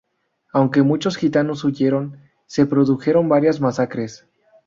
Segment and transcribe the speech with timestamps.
[0.51, 2.17] Aunque muchos gitanos huyeron,
[2.47, 4.25] se produjeron varias masacres.